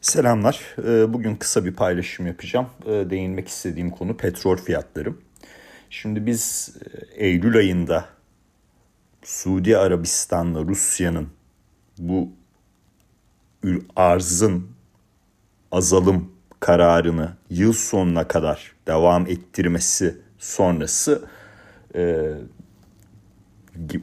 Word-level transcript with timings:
Selamlar. 0.00 0.60
Ee, 0.78 1.12
bugün 1.12 1.36
kısa 1.36 1.64
bir 1.64 1.74
paylaşım 1.74 2.26
yapacağım. 2.26 2.66
Ee, 2.86 3.10
değinmek 3.10 3.48
istediğim 3.48 3.90
konu 3.90 4.16
petrol 4.16 4.56
fiyatları. 4.56 5.14
Şimdi 5.90 6.26
biz 6.26 6.74
e, 7.16 7.24
Eylül 7.26 7.56
ayında 7.56 8.04
Suudi 9.22 9.78
Arabistan'la 9.78 10.60
Rusya'nın 10.60 11.28
bu 11.98 12.28
arzın 13.96 14.66
azalım 15.72 16.32
kararını 16.60 17.36
yıl 17.50 17.72
sonuna 17.72 18.28
kadar 18.28 18.72
devam 18.86 19.26
ettirmesi 19.26 20.16
sonrası 20.38 21.28
e, 21.94 22.32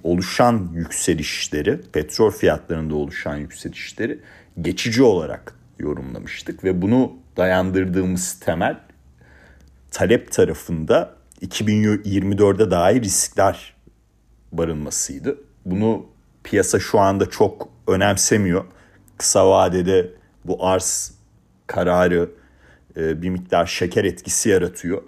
oluşan 0.03 0.69
yükselişleri, 0.73 1.81
petrol 1.93 2.31
fiyatlarında 2.31 2.95
oluşan 2.95 3.35
yükselişleri 3.37 4.19
geçici 4.61 5.03
olarak 5.03 5.56
yorumlamıştık 5.79 6.63
ve 6.63 6.81
bunu 6.81 7.13
dayandırdığımız 7.37 8.39
temel 8.39 8.79
talep 9.91 10.31
tarafında 10.31 11.15
2024'de 11.41 12.71
dair 12.71 13.01
riskler 13.01 13.75
barınmasıydı. 14.51 15.37
Bunu 15.65 16.05
piyasa 16.43 16.79
şu 16.79 16.99
anda 16.99 17.29
çok 17.29 17.69
önemsemiyor. 17.87 18.65
Kısa 19.17 19.49
vadede 19.49 20.09
bu 20.45 20.65
arz 20.65 21.13
kararı 21.67 22.29
e, 22.97 23.21
bir 23.21 23.29
miktar 23.29 23.65
şeker 23.65 24.03
etkisi 24.03 24.49
yaratıyor. 24.49 25.01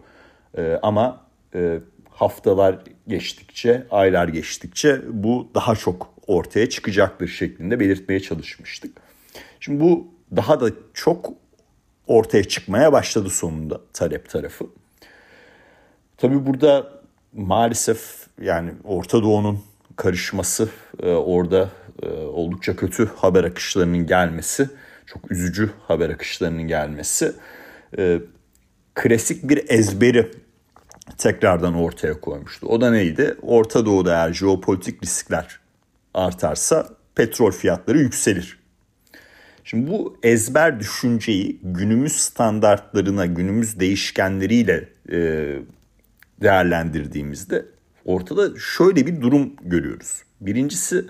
E, 0.57 0.79
ama 0.81 1.25
e, 1.55 1.79
haftalar 2.09 2.79
geçtikçe, 3.07 3.87
aylar 3.91 4.27
geçtikçe 4.27 5.01
bu 5.09 5.49
daha 5.55 5.75
çok 5.75 6.13
ortaya 6.27 6.69
çıkacaktır 6.69 7.27
şeklinde 7.27 7.79
belirtmeye 7.79 8.19
çalışmıştık. 8.19 8.97
Şimdi 9.59 9.79
bu 9.79 10.07
daha 10.35 10.59
da 10.61 10.69
çok 10.93 11.33
ortaya 12.07 12.43
çıkmaya 12.43 12.93
başladı 12.93 13.29
sonunda 13.29 13.81
talep 13.93 14.29
tarafı. 14.29 14.65
Tabii 16.17 16.45
burada 16.45 16.91
maalesef 17.33 18.27
yani 18.41 18.71
Orta 18.83 19.23
Doğu'nun 19.23 19.59
karışması, 19.95 20.69
e, 21.03 21.09
orada 21.09 21.69
e, 22.03 22.09
oldukça 22.09 22.75
kötü 22.75 23.09
haber 23.15 23.43
akışlarının 23.43 24.05
gelmesi, 24.05 24.69
çok 25.05 25.31
üzücü 25.31 25.69
haber 25.87 26.09
akışlarının 26.09 26.67
gelmesi, 26.67 27.33
e, 27.97 28.19
klasik 28.95 29.49
bir 29.49 29.69
ezberi 29.69 30.31
tekrardan 31.17 31.73
ortaya 31.73 32.21
koymuştu. 32.21 32.67
O 32.67 32.81
da 32.81 32.91
neydi? 32.91 33.37
Orta 33.41 33.85
Doğu'da 33.85 34.13
eğer 34.13 34.33
jeopolitik 34.33 35.03
riskler 35.03 35.59
artarsa 36.13 36.89
petrol 37.15 37.51
fiyatları 37.51 37.99
yükselir 37.99 38.58
Şimdi 39.69 39.91
bu 39.91 40.17
ezber 40.23 40.79
düşünceyi 40.79 41.59
günümüz 41.63 42.13
standartlarına, 42.13 43.25
günümüz 43.25 43.79
değişkenleriyle 43.79 44.89
e, 45.11 45.17
değerlendirdiğimizde 46.41 47.65
ortada 48.05 48.59
şöyle 48.59 49.07
bir 49.07 49.21
durum 49.21 49.53
görüyoruz. 49.61 50.23
Birincisi 50.41 51.05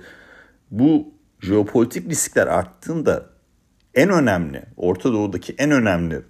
bu 0.71 1.13
jeopolitik 1.41 2.09
riskler 2.09 2.47
arttığında 2.47 3.29
en 3.95 4.09
önemli, 4.09 4.63
Orta 4.77 5.13
Doğu'daki 5.13 5.55
en 5.57 5.71
önemli 5.71 6.21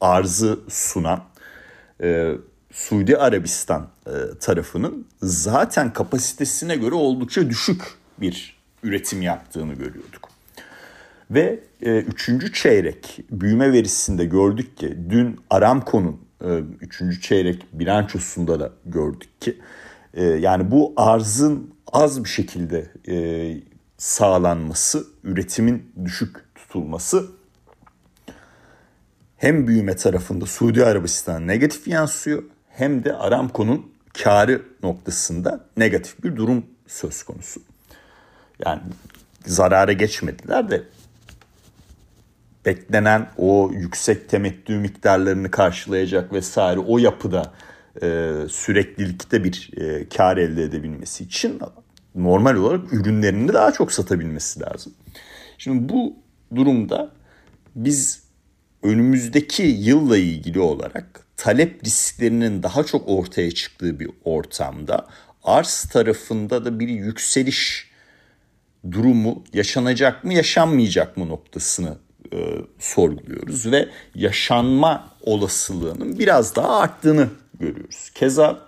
arzı 0.00 0.60
sunan 0.68 1.24
e, 2.02 2.32
Suudi 2.70 3.16
Arabistan 3.16 3.88
e, 4.06 4.38
tarafının 4.40 5.08
zaten 5.22 5.92
kapasitesine 5.92 6.76
göre 6.76 6.94
oldukça 6.94 7.50
düşük 7.50 7.82
bir 8.20 8.56
üretim 8.82 9.22
yaptığını 9.22 9.74
görüyorduk. 9.74 10.31
Ve 11.34 11.60
e, 11.82 11.90
üçüncü 11.98 12.52
çeyrek 12.52 13.20
büyüme 13.30 13.72
verisinde 13.72 14.24
gördük 14.24 14.76
ki 14.76 14.98
dün 15.10 15.40
Aramco'nun 15.50 16.20
e, 16.44 16.48
üçüncü 16.80 17.20
çeyrek 17.20 17.66
bilançosunda 17.72 18.60
da 18.60 18.72
gördük 18.86 19.40
ki 19.40 19.58
e, 20.14 20.24
yani 20.24 20.70
bu 20.70 20.92
arzın 20.96 21.74
az 21.92 22.24
bir 22.24 22.28
şekilde 22.28 22.90
e, 23.08 23.16
sağlanması, 23.98 25.06
üretimin 25.24 25.92
düşük 26.04 26.36
tutulması 26.54 27.26
hem 29.36 29.66
büyüme 29.66 29.96
tarafında 29.96 30.46
Suudi 30.46 30.84
Arabistan 30.84 31.46
negatif 31.46 31.88
yansıyor 31.88 32.42
hem 32.68 33.04
de 33.04 33.16
Aramco'nun 33.16 33.92
karı 34.22 34.62
noktasında 34.82 35.64
negatif 35.76 36.24
bir 36.24 36.36
durum 36.36 36.66
söz 36.86 37.22
konusu. 37.22 37.62
Yani 38.64 38.80
zarara 39.46 39.92
geçmediler 39.92 40.70
de 40.70 40.82
beklenen 42.66 43.30
o 43.36 43.70
yüksek 43.72 44.28
temettü 44.28 44.78
miktarlarını 44.78 45.50
karşılayacak 45.50 46.32
vesaire 46.32 46.80
o 46.80 46.98
yapıda 46.98 47.52
e, 48.02 48.32
süreklilikte 48.48 49.44
bir 49.44 49.70
e, 49.76 50.08
kar 50.08 50.36
elde 50.36 50.62
edebilmesi 50.62 51.24
için 51.24 51.60
normal 52.14 52.56
olarak 52.56 52.92
ürünlerini 52.92 53.52
daha 53.52 53.72
çok 53.72 53.92
satabilmesi 53.92 54.60
lazım. 54.60 54.94
Şimdi 55.58 55.88
bu 55.88 56.16
durumda 56.54 57.12
biz 57.74 58.22
önümüzdeki 58.82 59.62
yılla 59.62 60.16
ilgili 60.16 60.60
olarak 60.60 61.26
talep 61.36 61.84
risklerinin 61.84 62.62
daha 62.62 62.84
çok 62.84 63.08
ortaya 63.08 63.50
çıktığı 63.50 64.00
bir 64.00 64.10
ortamda 64.24 65.06
arz 65.42 65.82
tarafında 65.92 66.64
da 66.64 66.80
bir 66.80 66.88
yükseliş 66.88 67.90
durumu 68.90 69.44
yaşanacak 69.52 70.24
mı 70.24 70.34
yaşanmayacak 70.34 71.16
mı 71.16 71.28
noktasını 71.28 71.98
e, 72.32 72.36
sorguluyoruz 72.78 73.72
ve 73.72 73.88
yaşanma 74.14 75.08
olasılığının 75.22 76.18
biraz 76.18 76.56
daha 76.56 76.78
arttığını 76.78 77.28
görüyoruz. 77.60 78.10
Keza 78.14 78.58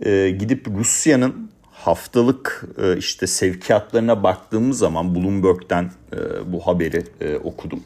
e, 0.00 0.30
gidip 0.30 0.68
Rusya'nın 0.68 1.50
haftalık 1.72 2.64
e, 2.78 2.96
işte 2.96 3.26
sevkiyatlarına 3.26 4.22
baktığımız 4.22 4.78
zaman 4.78 5.14
Bloomberg'den 5.14 5.90
e, 6.12 6.52
bu 6.52 6.66
haberi 6.66 7.04
e, 7.20 7.36
okudum. 7.36 7.82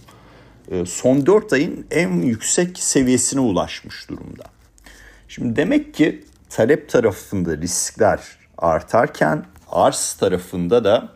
E, 0.70 0.86
son 0.86 1.26
4 1.26 1.52
ayın 1.52 1.86
en 1.90 2.12
yüksek 2.12 2.78
seviyesine 2.78 3.40
ulaşmış 3.40 4.08
durumda. 4.10 4.44
Şimdi 5.28 5.56
demek 5.56 5.94
ki 5.94 6.24
talep 6.50 6.88
tarafında 6.88 7.56
riskler 7.56 8.20
artarken 8.58 9.44
arz 9.68 10.12
tarafında 10.12 10.84
da 10.84 11.08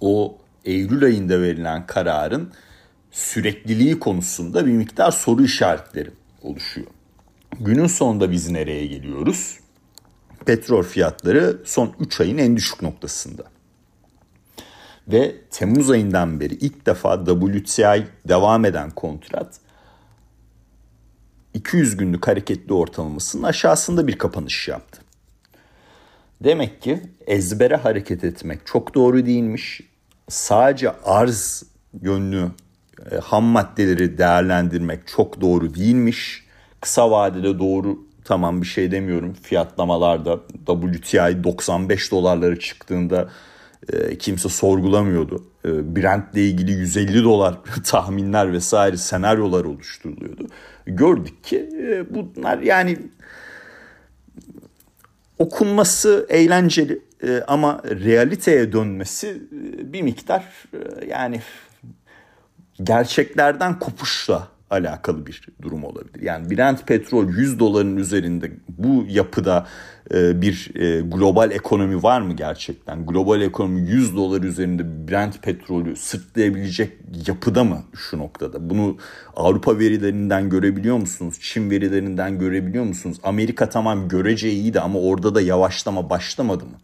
o 0.00 0.38
Eylül 0.64 1.04
ayında 1.04 1.42
verilen 1.42 1.86
kararın 1.86 2.52
sürekliliği 3.10 3.98
konusunda 3.98 4.66
bir 4.66 4.72
miktar 4.72 5.10
soru 5.10 5.44
işaretleri 5.44 6.10
oluşuyor. 6.42 6.86
Günün 7.60 7.86
sonunda 7.86 8.30
biz 8.30 8.50
nereye 8.50 8.86
geliyoruz? 8.86 9.58
Petrol 10.46 10.82
fiyatları 10.82 11.58
son 11.64 11.94
3 12.00 12.20
ayın 12.20 12.38
en 12.38 12.56
düşük 12.56 12.82
noktasında. 12.82 13.44
Ve 15.08 15.34
Temmuz 15.50 15.90
ayından 15.90 16.40
beri 16.40 16.54
ilk 16.54 16.86
defa 16.86 17.24
WTI 17.24 18.06
devam 18.28 18.64
eden 18.64 18.90
kontrat 18.90 19.60
200 21.54 21.96
günlük 21.96 22.28
hareketli 22.28 22.72
ortalamasının 22.72 23.42
aşağısında 23.42 24.06
bir 24.06 24.18
kapanış 24.18 24.68
yaptı. 24.68 25.00
Demek 26.44 26.82
ki 26.82 27.00
ezbere 27.26 27.76
hareket 27.76 28.24
etmek 28.24 28.66
çok 28.66 28.94
doğru 28.94 29.26
değilmiş 29.26 29.80
sadece 30.28 30.90
arz 31.04 31.62
yönlü 32.02 32.50
e, 33.10 33.16
ham 33.16 33.44
maddeleri 33.44 34.18
değerlendirmek 34.18 35.06
çok 35.06 35.40
doğru 35.40 35.74
değilmiş. 35.74 36.44
Kısa 36.80 37.10
vadede 37.10 37.58
doğru 37.58 37.98
tamam 38.24 38.62
bir 38.62 38.66
şey 38.66 38.90
demiyorum. 38.90 39.32
Fiyatlamalarda 39.42 40.40
WTI 40.66 41.44
95 41.44 42.12
dolarları 42.12 42.58
çıktığında 42.58 43.28
e, 43.92 44.18
kimse 44.18 44.48
sorgulamıyordu. 44.48 45.44
E, 45.64 45.96
Brent 45.96 46.34
ile 46.34 46.46
ilgili 46.46 46.72
150 46.72 47.24
dolar 47.24 47.54
tahminler 47.84 48.52
vesaire 48.52 48.96
senaryolar 48.96 49.64
oluşturuluyordu. 49.64 50.46
Gördük 50.86 51.44
ki 51.44 51.68
e, 51.82 52.14
bunlar 52.14 52.58
yani 52.58 52.98
okunması 55.38 56.26
eğlenceli 56.28 57.02
e, 57.24 57.42
ama 57.46 57.82
realiteye 57.84 58.72
dönmesi 58.72 59.28
e, 59.28 59.92
bir 59.92 60.02
miktar 60.02 60.44
e, 60.72 61.06
yani 61.06 61.40
gerçeklerden 62.82 63.78
kopuşla 63.78 64.48
alakalı 64.70 65.26
bir 65.26 65.48
durum 65.62 65.84
olabilir. 65.84 66.22
Yani 66.22 66.50
Brent 66.50 66.86
petrol 66.86 67.28
100 67.28 67.58
doların 67.58 67.96
üzerinde 67.96 68.52
bu 68.68 69.04
yapıda 69.08 69.66
e, 70.14 70.42
bir 70.42 70.70
global 71.02 71.50
ekonomi 71.50 72.02
var 72.02 72.20
mı 72.20 72.32
gerçekten? 72.32 73.06
Global 73.06 73.40
ekonomi 73.40 73.80
100 73.80 74.16
dolar 74.16 74.42
üzerinde 74.42 75.08
Brent 75.08 75.42
petrolü 75.42 75.96
sırtlayabilecek 75.96 76.92
yapıda 77.26 77.64
mı 77.64 77.82
şu 77.94 78.18
noktada? 78.18 78.70
Bunu 78.70 78.96
Avrupa 79.36 79.78
verilerinden 79.78 80.50
görebiliyor 80.50 80.96
musunuz? 80.96 81.34
Çin 81.40 81.70
verilerinden 81.70 82.38
görebiliyor 82.38 82.84
musunuz? 82.84 83.16
Amerika 83.22 83.68
tamam 83.68 84.08
görece 84.08 84.50
iyiydi 84.50 84.80
ama 84.80 84.98
orada 84.98 85.34
da 85.34 85.40
yavaşlama 85.40 86.10
başlamadı 86.10 86.64
mı? 86.64 86.76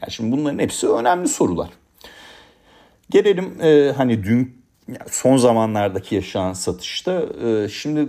Yani 0.00 0.12
şimdi 0.12 0.36
bunların 0.36 0.58
hepsi 0.58 0.88
önemli 0.88 1.28
sorular. 1.28 1.70
Gelelim 3.10 3.62
e, 3.62 3.92
hani 3.96 4.24
dün 4.24 4.62
son 5.10 5.36
zamanlardaki 5.36 6.14
yaşanan 6.14 6.52
satışta 6.52 7.22
e, 7.44 7.68
şimdi 7.68 8.08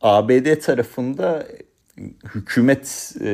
ABD 0.00 0.60
tarafında 0.60 1.46
hükümet 2.34 3.12
e, 3.20 3.26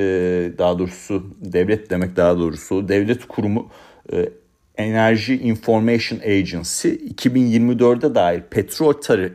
daha 0.59 0.79
doğrusu 0.79 1.37
devlet 1.41 1.91
demek 1.91 2.17
daha 2.17 2.39
doğrusu 2.39 2.89
devlet 2.89 3.29
kurumu 3.29 3.71
e, 4.13 4.29
Energy 4.77 5.35
Information 5.35 6.21
Agency 6.21 6.89
2024'de 6.89 8.15
dair 8.15 8.43
petrol 8.51 8.93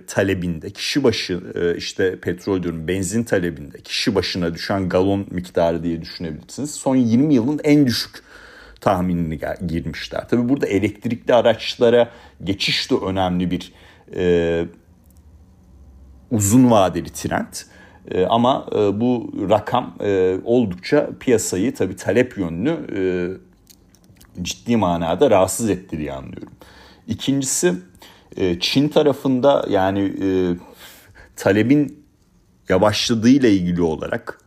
talebinde 0.08 0.70
kişi 0.70 1.04
başı 1.04 1.42
işte 1.78 2.20
petrol 2.20 2.64
diyorum 2.64 2.88
benzin 2.88 3.24
talebinde 3.24 3.82
kişi 3.82 4.16
başına 4.16 4.54
düşen 4.54 4.90
galon 4.90 5.28
miktarı 5.32 5.84
diye 5.84 6.02
düşünebilirsiniz. 6.02 6.72
Son 6.72 6.96
20 6.96 7.34
yılın 7.34 7.60
en 7.64 7.86
düşük 7.86 8.27
tahminini 8.82 9.40
girmişler. 9.68 10.28
Tabi 10.30 10.50
burada 10.50 10.68
elektrikli 10.68 11.34
araçlara 11.34 12.10
geçiş 12.44 12.92
de 12.92 12.96
önemli 12.96 13.52
bir 13.52 13.74
e, 14.16 14.66
uzun 16.32 16.72
vadeli 16.72 17.10
trend. 17.10 17.54
E, 18.12 18.26
ama 18.26 18.66
e, 18.72 19.00
bu 19.02 19.34
rakam 19.50 19.96
e, 20.00 20.38
oldukça 20.44 21.10
piyasayı 21.20 21.76
tabi 21.76 21.96
talep 21.96 22.38
yönlü 22.38 22.70
e, 22.96 23.02
ciddi 24.44 24.78
manada 24.78 25.32
rahatsız 25.32 25.70
etti 25.70 26.00
anlıyorum. 26.14 26.54
İkincisi 27.08 27.74
e, 28.38 28.60
Çin 28.60 28.90
tarafında 28.90 29.66
yani 29.70 30.14
e, 30.24 30.28
talebin 31.36 32.06
yavaşladığıyla 32.70 33.50
ilgili 33.50 33.82
olarak 33.82 34.42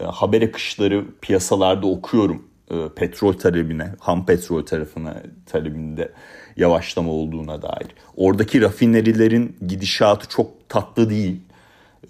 e, 0.00 0.04
haber 0.04 0.42
akışları 0.42 1.04
piyasalarda 1.20 1.86
okuyorum 1.86 2.53
e, 2.70 2.88
petrol 2.96 3.32
talebine, 3.32 3.92
ham 3.98 4.26
petrol 4.26 4.66
tarafına 4.66 5.22
talebinde 5.46 6.12
yavaşlama 6.56 7.10
olduğuna 7.10 7.62
dair. 7.62 7.86
Oradaki 8.16 8.60
rafinerilerin 8.60 9.56
gidişatı 9.66 10.28
çok 10.28 10.68
tatlı 10.68 11.10
değil. 11.10 11.40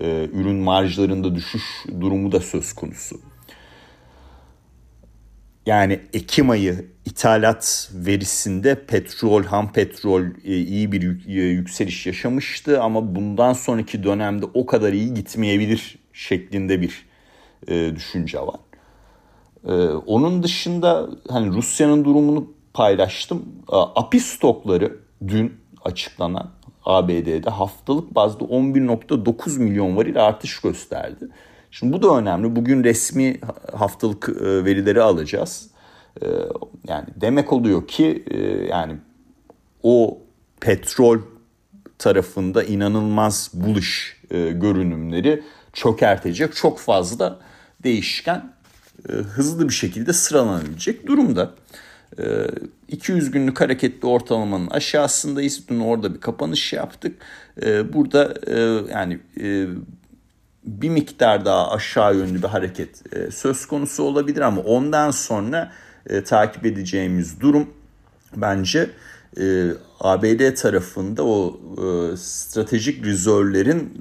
E, 0.01 0.29
ürün 0.33 0.56
marjlarında 0.56 1.35
düşüş 1.35 1.62
durumu 2.01 2.33
da 2.33 2.41
söz 2.41 2.73
konusu. 2.73 3.21
Yani 5.67 6.01
Ekim 6.12 6.51
ayı 6.51 6.87
ithalat 7.05 7.91
verisinde 7.95 8.87
petrol, 8.87 9.45
ham 9.45 9.73
petrol 9.73 10.25
e, 10.45 10.57
iyi 10.57 10.93
bir 10.93 11.27
yükseliş 11.29 12.07
yaşamıştı 12.07 12.83
ama 12.83 13.15
bundan 13.15 13.53
sonraki 13.53 14.05
dönemde 14.05 14.47
o 14.55 14.67
kadar 14.67 14.93
iyi 14.93 15.15
gitmeyebilir 15.15 15.99
şeklinde 16.12 16.81
bir 16.81 17.07
düşünce 17.97 18.39
var. 18.39 18.61
Ee, 19.69 19.72
onun 19.88 20.43
dışında 20.43 21.08
hani 21.28 21.55
Rusya'nın 21.55 22.05
durumunu 22.05 22.46
paylaştım. 22.75 23.43
API 23.69 24.20
stokları 24.20 24.96
dün 25.28 25.52
açıklanan 25.84 26.50
ABD'de 26.84 27.50
haftalık 27.50 28.14
bazda 28.14 28.44
11.9 28.44 29.58
milyon 29.58 29.96
varil 29.96 30.25
artış 30.25 30.61
gösterdi. 30.61 31.28
Şimdi 31.70 31.93
bu 31.93 32.02
da 32.02 32.16
önemli. 32.16 32.56
Bugün 32.56 32.84
resmi 32.84 33.40
haftalık 33.76 34.28
e, 34.28 34.64
verileri 34.64 35.02
alacağız. 35.02 35.70
E, 36.22 36.26
yani 36.88 37.06
demek 37.16 37.52
oluyor 37.52 37.88
ki 37.88 38.25
e, 38.31 38.38
yani 38.66 38.96
o 39.82 40.19
petrol 40.61 41.19
tarafında 41.99 42.64
inanılmaz 42.64 43.50
bullish 43.55 44.16
görünümleri 44.31 45.43
çökertecek 45.72 46.55
çok 46.56 46.78
fazla 46.78 47.38
değişken 47.82 48.37
e, 48.37 48.54
hızlı 49.08 49.69
bir 49.69 49.75
şekilde 49.75 50.12
sıralanabilecek 50.12 51.06
durumda. 51.06 51.55
200 52.88 53.26
e, 53.26 53.31
günlük 53.31 53.61
hareketli 53.61 54.06
ortalamanın 54.08 54.67
aşağısındayız. 54.67 55.69
Dün 55.69 55.81
orada 55.81 56.14
bir 56.14 56.20
kapanış 56.20 56.73
yaptık. 56.73 57.17
E, 57.62 57.93
burada 57.93 58.35
yani 58.91 59.19
bir 60.64 60.88
miktar 60.88 61.44
daha 61.44 61.70
aşağı 61.70 62.17
yönlü 62.17 62.43
bir 62.43 62.49
hareket 62.49 63.02
söz 63.31 63.67
konusu 63.67 64.02
olabilir 64.02 64.41
ama 64.41 64.61
ondan 64.61 65.11
sonra 65.11 65.73
takip 66.25 66.67
edeceğimiz 66.67 67.40
durum 67.40 67.70
bence 68.37 68.90
ABD 70.00 70.55
tarafında 70.55 71.25
o 71.25 71.61
stratejik 72.17 73.06
rezervlerin 73.06 74.00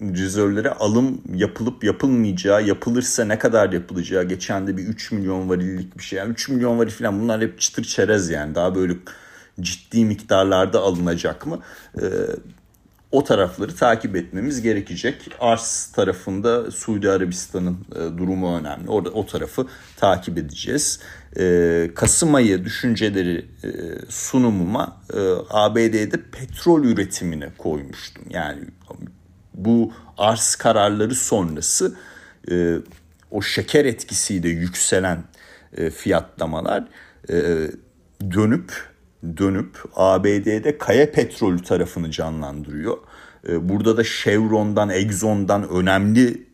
rezervlere 0.00 0.70
alım 0.70 1.22
yapılıp 1.34 1.84
yapılmayacağı, 1.84 2.66
yapılırsa 2.66 3.24
ne 3.24 3.38
kadar 3.38 3.72
yapılacağı, 3.72 4.24
geçen 4.24 4.66
de 4.66 4.76
bir 4.76 4.82
3 4.82 5.12
milyon 5.12 5.48
varillik 5.48 5.98
bir 5.98 6.02
şey. 6.02 6.18
Yani 6.18 6.30
3 6.32 6.48
milyon 6.48 6.78
varil 6.78 6.90
falan 6.90 7.20
bunlar 7.20 7.40
hep 7.40 7.60
çıtır 7.60 7.84
çerez 7.84 8.30
yani. 8.30 8.54
Daha 8.54 8.74
böyle 8.74 8.94
ciddi 9.60 10.04
miktarlarda 10.04 10.80
alınacak 10.80 11.46
mı? 11.46 11.58
Ee, 12.02 12.06
o 13.12 13.24
tarafları 13.24 13.76
takip 13.76 14.16
etmemiz 14.16 14.62
gerekecek. 14.62 15.30
Ars 15.40 15.92
tarafında 15.92 16.70
Suudi 16.70 17.10
Arabistan'ın 17.10 17.78
e, 17.94 18.18
durumu 18.18 18.58
önemli. 18.58 18.88
Orada 18.88 19.10
o 19.10 19.26
tarafı 19.26 19.66
takip 19.96 20.38
edeceğiz. 20.38 21.00
E, 21.38 21.90
Kasım 21.94 22.34
ayı 22.34 22.64
düşünceleri 22.64 23.46
e, 23.64 23.68
sunumuma 24.08 25.00
e, 25.14 25.18
ABD'de 25.50 26.20
petrol 26.32 26.84
üretimine 26.84 27.48
koymuştum. 27.58 28.24
Yani 28.30 28.60
bu 29.54 29.92
arz 30.18 30.54
kararları 30.54 31.14
sonrası 31.14 31.96
e, 32.50 32.76
o 33.30 33.42
şeker 33.42 33.84
etkisiyle 33.84 34.48
yükselen 34.48 35.24
e, 35.76 35.90
fiyatlamalar 35.90 36.84
e, 37.30 37.34
dönüp 38.30 38.72
dönüp 39.36 39.78
ABD'de 39.96 40.78
kaya 40.78 41.12
petrolü 41.12 41.62
tarafını 41.62 42.10
canlandırıyor. 42.10 42.98
E, 43.48 43.68
burada 43.68 43.96
da 43.96 44.04
Chevron'dan, 44.04 44.90
Exxon'dan 44.90 45.68
önemli 45.68 46.46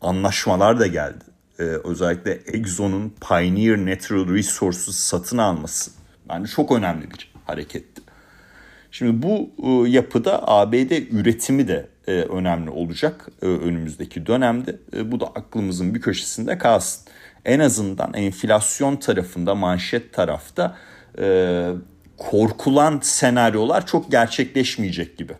anlaşmalar 0.00 0.80
da 0.80 0.86
geldi. 0.86 1.24
E, 1.58 1.62
özellikle 1.62 2.32
Exxon'un 2.32 3.14
Pioneer 3.28 3.86
Natural 3.86 4.34
Resources 4.34 4.96
satın 4.96 5.38
alması 5.38 5.90
bence 6.28 6.50
çok 6.50 6.72
önemli 6.72 7.10
bir 7.10 7.32
hareketti. 7.44 8.02
Şimdi 8.90 9.22
bu 9.22 9.50
e, 9.62 9.90
yapıda 9.90 10.48
ABD 10.48 10.90
üretimi 11.12 11.68
de 11.68 11.88
e, 12.06 12.12
önemli 12.12 12.70
olacak 12.70 13.28
e, 13.42 13.46
önümüzdeki 13.46 14.26
dönemde. 14.26 14.76
Bu 15.04 15.20
da 15.20 15.26
aklımızın 15.26 15.94
bir 15.94 16.00
köşesinde 16.00 16.58
kalsın. 16.58 17.06
En 17.44 17.60
azından 17.60 18.14
enflasyon 18.14 18.96
tarafında, 18.96 19.54
manşet 19.54 20.12
tarafta 20.12 20.76
korkulan 22.16 23.00
senaryolar 23.02 23.86
çok 23.86 24.10
gerçekleşmeyecek 24.10 25.18
gibi. 25.18 25.32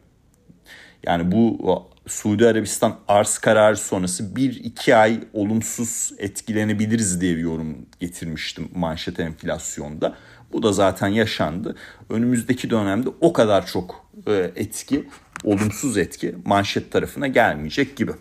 Yani 1.07 1.33
bu 1.33 1.59
Suudi 2.07 2.47
Arabistan 2.47 2.97
arz 3.09 3.39
kararı 3.39 3.77
sonrası 3.77 4.25
1-2 4.25 4.95
ay 4.95 5.21
olumsuz 5.33 6.13
etkilenebiliriz 6.19 7.21
diye 7.21 7.37
bir 7.37 7.41
yorum 7.41 7.87
getirmiştim 8.01 8.69
manşet 8.75 9.21
enflasyonda. 9.21 10.17
Bu 10.53 10.63
da 10.63 10.73
zaten 10.73 11.09
yaşandı. 11.09 11.77
Önümüzdeki 12.11 12.71
dönemde 12.71 13.09
o 13.21 13.33
kadar 13.33 13.67
çok 13.67 14.07
e, 14.27 14.51
etki, 14.57 15.09
olumsuz 15.45 15.99
etki 15.99 16.35
manşet 16.45 16.93
tarafına 16.93 17.27
gelmeyecek 17.27 17.97
gibi. 17.97 18.13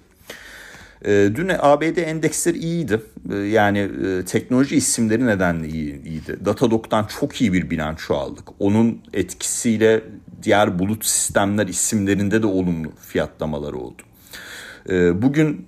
E, 1.05 1.29
dün 1.35 1.51
ABD 1.59 1.97
endeksleri 1.97 2.57
iyiydi. 2.57 3.01
E, 3.31 3.35
yani 3.35 3.89
teknoloji 4.25 4.75
isimleri 4.75 5.25
nedenle 5.25 5.67
iyiydi. 5.67 6.45
Datadog'dan 6.45 7.05
çok 7.19 7.41
iyi 7.41 7.53
bir 7.53 7.69
bilanço 7.69 8.15
aldık. 8.15 8.47
Onun 8.59 9.01
etkisiyle 9.13 10.03
diğer 10.43 10.79
bulut 10.79 11.05
sistemler 11.05 11.67
isimlerinde 11.67 12.41
de 12.41 12.47
olumlu 12.47 12.91
fiyatlamalar 13.01 13.73
oldu. 13.73 14.01
Bugün 15.21 15.67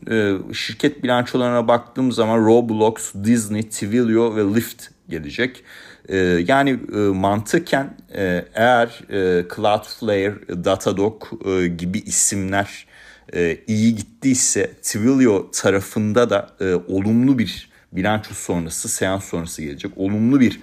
şirket 0.54 1.04
bilançolarına 1.04 1.68
baktığım 1.68 2.12
zaman 2.12 2.46
Roblox, 2.46 3.14
Disney, 3.24 3.64
Twilio 3.64 4.36
ve 4.36 4.56
Lyft 4.56 4.97
gelecek. 5.10 5.64
Ee, 6.10 6.18
yani 6.48 6.80
e, 6.94 6.98
mantıken 6.98 7.98
e, 8.16 8.46
eğer 8.54 8.88
e, 9.10 9.46
Cloudflare, 9.56 10.66
Datadog 10.66 11.24
e, 11.46 11.68
gibi 11.68 12.00
isimler 12.00 12.88
e, 13.34 13.58
iyi 13.68 13.96
gittiyse 13.96 14.68
Twilio 14.68 15.52
tarafında 15.52 16.30
da 16.30 16.50
e, 16.60 16.74
olumlu 16.74 17.40
bir 17.40 17.70
bilanço 17.92 18.34
sonrası, 18.34 18.90
seans 18.90 19.26
sonrası 19.26 19.62
gelecek. 19.62 19.92
Olumlu 19.96 20.40
bir 20.40 20.60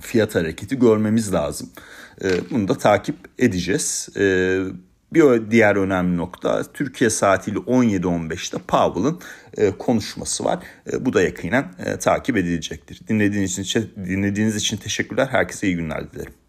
fiyat 0.00 0.34
hareketi 0.34 0.78
görmemiz 0.78 1.32
lazım. 1.32 1.70
E, 2.24 2.50
bunu 2.50 2.68
da 2.68 2.78
takip 2.78 3.16
edeceğiz. 3.38 4.08
E, 4.16 4.58
bir 5.14 5.50
diğer 5.50 5.76
önemli 5.76 6.16
nokta 6.16 6.62
Türkiye 6.72 7.10
saatiyle 7.10 7.58
17.15'te 7.58 8.58
Powell'ın 8.58 9.20
e, 9.56 9.70
konuşması 9.70 10.44
var. 10.44 10.58
E, 10.92 11.04
bu 11.04 11.12
da 11.12 11.22
yakinen 11.22 11.74
e, 11.86 11.98
takip 11.98 12.36
edilecektir. 12.36 13.00
Dinlediğiniz 13.08 13.58
için 13.58 13.90
dinlediğiniz 13.96 14.56
için 14.56 14.76
teşekkürler. 14.76 15.28
Herkese 15.30 15.66
iyi 15.66 15.76
günler 15.76 16.12
dilerim. 16.12 16.41